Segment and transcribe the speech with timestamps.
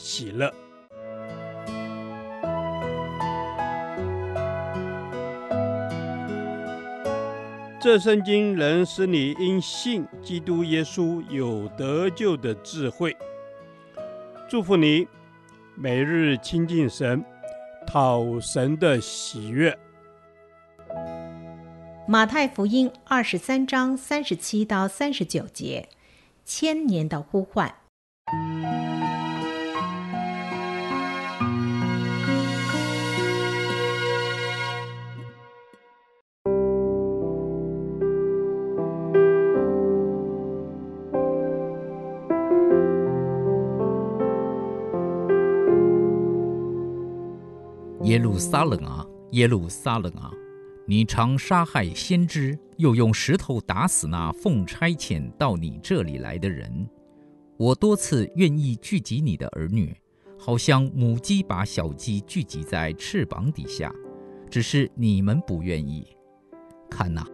[0.00, 0.50] 喜乐。
[7.78, 13.14] 这圣经能使你因信基督耶稣有得救的智慧。
[14.48, 15.06] 祝福你，
[15.76, 17.24] 每日亲近神，
[17.86, 19.78] 讨神的喜悦。
[22.06, 25.88] 马太福音二十三章三十七到三十九节，
[26.44, 27.74] 千年的呼唤。
[48.04, 50.32] 耶路撒冷啊，耶路撒冷啊，
[50.86, 56.88] 你常杀害先知，又用石头打死那奉差遣到你这里来的人。
[57.58, 59.94] 我多次愿意聚集你的儿女，
[60.38, 63.94] 好像母鸡把小鸡聚集在翅膀底下，
[64.48, 66.06] 只是你们不愿意。
[66.88, 67.26] 看哪，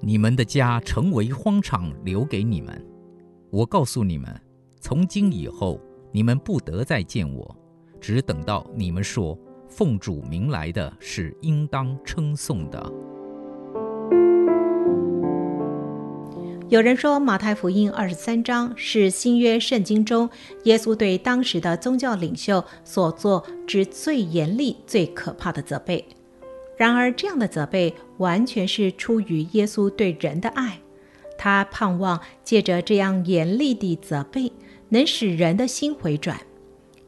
[0.00, 2.84] 你们的家成为荒场，留给你们。
[3.50, 4.28] 我告诉你们，
[4.80, 5.80] 从今以后，
[6.10, 7.56] 你们不得再见我，
[8.00, 9.38] 只等到你们说。
[9.68, 12.92] 奉主名来的是应当称颂的。
[16.68, 20.28] 有人说，马太福音二十三章是新约圣经中
[20.64, 26.04] 耶稣对当时的宗教领袖所做之最严厉、最可怕的责备。
[26.76, 30.78] 然而，这样的责备完全是出于耶稣对人的爱，
[31.38, 34.52] 他盼望借着这样严厉的责备，
[34.90, 36.38] 能使人的心回转。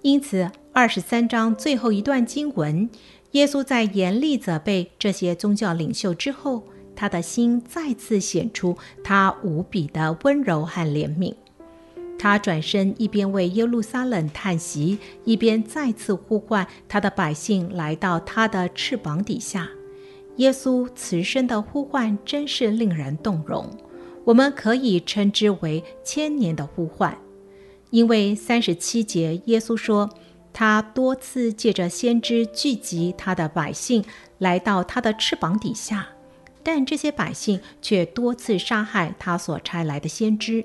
[0.03, 0.50] 因此。
[0.72, 2.88] 二十三章最后一段经文，
[3.32, 6.62] 耶稣在严厉责备这些宗教领袖之后，
[6.94, 11.34] 他的心再次显出他无比的温柔和怜悯。
[12.16, 19.69] 他转身一边为耶路撒冷叹息，一边再次呼唤他的百姓来到他的翅膀底下。
[20.37, 23.69] 耶稣慈声的呼唤真是令人动容，
[24.25, 27.19] 我们可以称之为千年的呼唤，
[27.91, 30.08] 因为三十七节耶稣说。
[30.53, 34.05] 他多次借着先知聚集他的百姓，
[34.38, 36.09] 来到他的翅膀底下，
[36.62, 40.65] 但这些百姓却多次杀害他所差来的先知。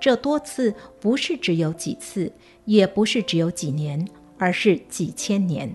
[0.00, 2.32] 这多次不是只有几次，
[2.64, 4.06] 也不是只有几年，
[4.36, 5.74] 而是几千年。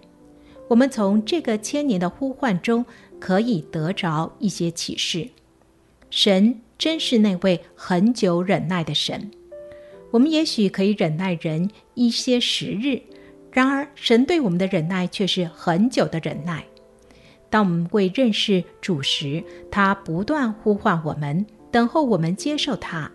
[0.67, 2.85] 我们从这个千年的呼唤中，
[3.19, 5.29] 可以得着一些启示。
[6.09, 9.31] 神真是那位恒久忍耐的神。
[10.11, 13.01] 我们也许可以忍耐人一些时日。
[13.57, 16.63] 然而，神对我们的忍耐却是很久的忍耐。
[17.49, 23.09] 当我们为认识主时，他不断呼唤我们，等候我们接受他；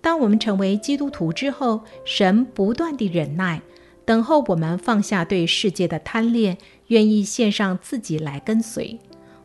[0.00, 3.62] 当我们成为基督徒之后，神不断地忍耐，
[4.04, 6.58] 等候我们放下对世界的贪恋，
[6.88, 8.98] 愿意献上自己来跟随，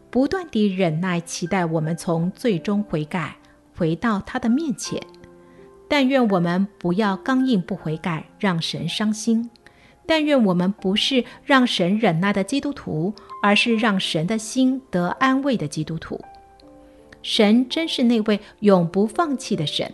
[0.10, 3.36] 不断地忍耐，期待我们从罪中悔改，
[3.78, 5.00] 回到他的面前。
[5.88, 9.48] 但愿我们不要刚硬不悔改，让神伤心。
[10.06, 16.20] 但愿我们不是让神忍耐的基督徒，而是让神的心得安慰的基督徒。
[17.22, 19.90] 神真是那位永不放弃的神。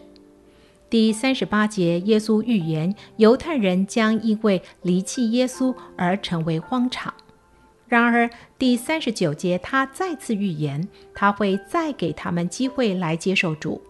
[0.89, 7.13] 第三十八节，耶稣预言犹太人将因为离弃耶稣而成为荒场。
[7.87, 13.81] 然而第三十九节，他再次预言他会再给他们机会来接受主。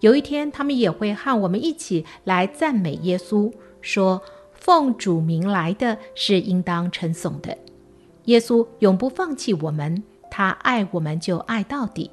[0.00, 3.50] 有一天，他们也会和我们一起来赞美耶稣，
[3.80, 4.20] 说。
[4.62, 7.58] 奉主名来的是应当称颂的。
[8.26, 12.12] 耶稣永不放弃我们，他爱我们就爱到底。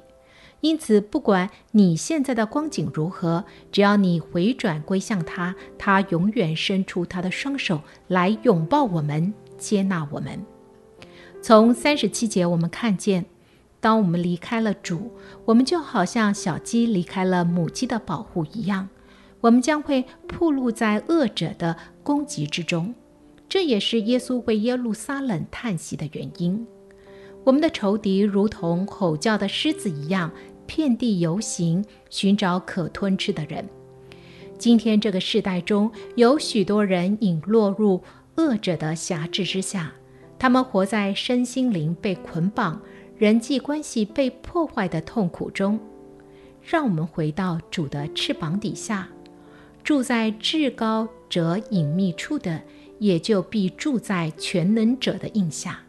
[0.60, 10.44] 因此，不管你现在的光景如何，只要你回转归向他，他永远伸出他的双手来拥抱我们，接纳我们。
[11.40, 13.26] 从三十七节我们看见，
[13.78, 15.12] 当我们离开了主，
[15.44, 18.88] 我们就好像小鸡离开了母鸡的保护一样。
[19.40, 22.94] 我们将会暴露在恶者的攻击之中，
[23.48, 26.66] 这也是耶稣为耶路撒冷叹息的原因。
[27.44, 30.30] 我们的仇敌如同吼叫的狮子一样，
[30.66, 33.66] 遍地游行，寻找可吞吃的人。
[34.58, 38.02] 今天这个世代中有许多人已落入
[38.36, 39.90] 恶者的辖制之下，
[40.38, 42.78] 他们活在身心灵被捆绑、
[43.16, 45.80] 人际关系被破坏的痛苦中。
[46.60, 49.08] 让我们回到主的翅膀底下，
[49.90, 52.62] 住在至高者隐秘处的，
[53.00, 55.80] 也就必住在全能者的印下。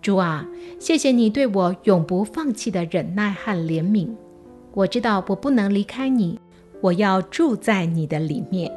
[0.00, 0.48] 主啊，
[0.80, 4.08] 谢谢你对我永不放弃的忍耐和怜悯。
[4.72, 6.40] 我知道我不能离开你，
[6.80, 8.72] 我要住在你的里面。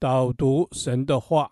[0.00, 1.50] 导读神的话。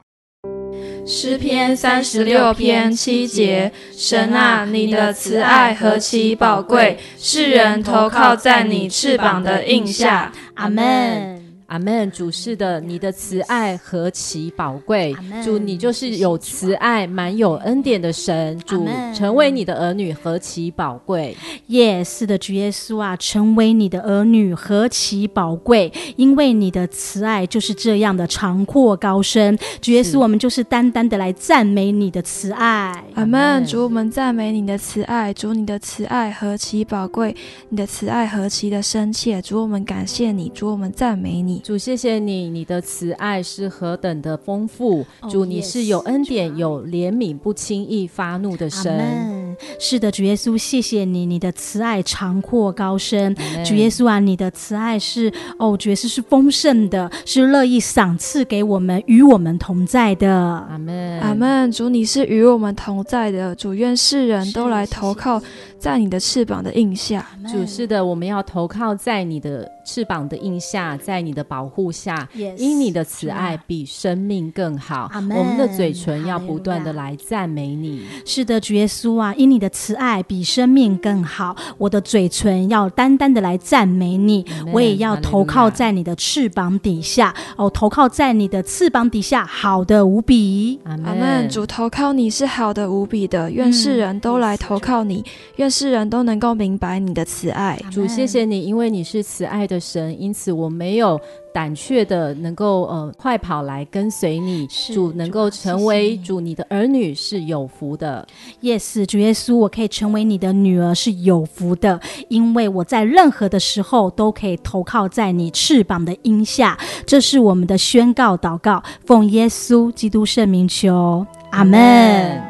[1.06, 6.98] 诗篇三十六篇七节：神啊，你的慈爱何其宝贵！
[7.18, 10.32] 世人投靠在你翅膀的印下。
[10.54, 11.37] 阿门。
[11.68, 15.14] 阿门，主是的，你的慈爱何其宝贵！
[15.44, 18.58] 主，你就是有慈爱、满有恩典的神。
[18.60, 21.36] 主，成为你的儿女何其宝贵！
[21.66, 25.92] 耶，是的，主耶稣啊，成为你的儿女何其宝贵！
[26.16, 29.54] 因为你的慈爱就是这样的长阔高深。
[29.82, 33.04] 主耶稣，我们就是单单的来赞美你的慈爱。
[33.14, 33.62] 阿门。
[33.66, 35.34] 主，我们赞美你的慈爱。
[35.34, 37.36] 主，你的慈爱何其宝贵！
[37.68, 39.42] 你的慈爱何其的深切。
[39.42, 40.50] 主，我们感谢你。
[40.54, 41.57] 主，我们赞美你。
[41.58, 45.04] 主，谢谢你，你的慈爱是何等的丰富。
[45.30, 49.37] 主，你是有恩典、有怜悯、不轻易发怒的神。
[49.78, 53.34] 是的，主耶稣，谢谢你，你的慈爱长阔高深。
[53.64, 60.30] 主耶稣啊，你的慈爱是哦，主耶稣是丰盛的，是乐意赏赐给我们，与我们同在的。
[60.68, 61.70] 阿门，阿门。
[61.72, 63.54] 主，你是与我们同在的。
[63.54, 65.40] 主，愿世人都来投靠
[65.78, 67.26] 在你的翅膀的印下。
[67.50, 72.28] 主，是的，我们要投靠在你的翅膀的印下，在你的保护下。
[72.34, 75.10] Yes, 因你的慈爱比生命更好。
[75.14, 78.02] 我们的嘴唇要不断的来赞美你。
[78.24, 84.44] 是的，主耶稣啊，因你的慈爱比生命更好，我的嘴唇要单单的来赞美你。
[84.72, 90.78] 我也要投靠在你的翅膀底下，哦，投靠在你的翅膀底下，好的无比。
[90.84, 91.48] 阿门。
[91.48, 95.24] 主，投靠你是好的无比的，愿世人都来投靠你，嗯、
[95.56, 97.80] 愿世人都能够明白你的慈爱。
[97.90, 101.20] 主，谢谢你，因为你是慈爱的神，因此我没有。
[101.52, 108.26] 胆怯的能够呃快跑来跟随你，主能够成为主你的儿女是有福的。
[108.60, 116.78] Yes，主耶稣，我可以成为你的女儿是有福的，因为我在任何的时候都可以投靠在你翅膀的荫下。
[117.06, 122.42] 这是我们的宣告祷告，奉耶稣基督圣名求，阿门。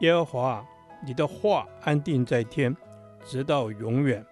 [0.00, 0.64] 耶和华，
[1.06, 2.74] 你的话安定在天。
[3.24, 4.24] 直到永远，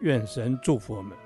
[0.00, 1.16] 愿神祝福我们。